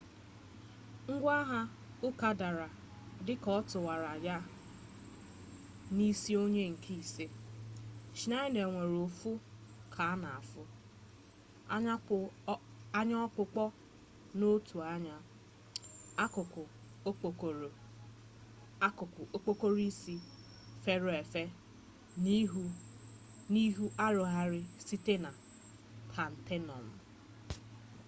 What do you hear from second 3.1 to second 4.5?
dị ka ọ tụwara ya